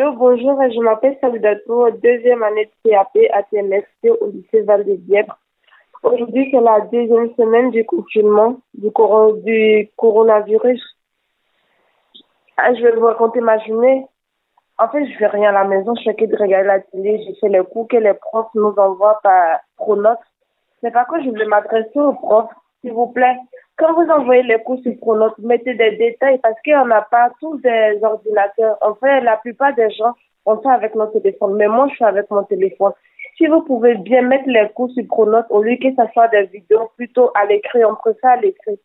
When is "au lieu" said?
35.50-35.76